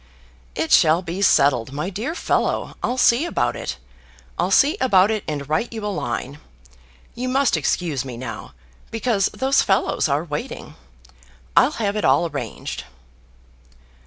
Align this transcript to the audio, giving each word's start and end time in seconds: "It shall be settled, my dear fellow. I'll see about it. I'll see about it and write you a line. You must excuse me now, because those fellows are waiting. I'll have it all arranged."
"It 0.55 0.71
shall 0.71 1.03
be 1.03 1.21
settled, 1.21 1.71
my 1.71 1.91
dear 1.91 2.15
fellow. 2.15 2.75
I'll 2.81 2.97
see 2.97 3.23
about 3.23 3.55
it. 3.55 3.77
I'll 4.35 4.49
see 4.49 4.75
about 4.81 5.11
it 5.11 5.23
and 5.27 5.47
write 5.47 5.71
you 5.71 5.85
a 5.85 5.93
line. 5.95 6.39
You 7.13 7.29
must 7.29 7.55
excuse 7.55 8.03
me 8.03 8.17
now, 8.17 8.55
because 8.89 9.27
those 9.27 9.61
fellows 9.61 10.09
are 10.09 10.23
waiting. 10.23 10.73
I'll 11.55 11.73
have 11.73 11.95
it 11.95 12.03
all 12.03 12.25
arranged." 12.27 12.85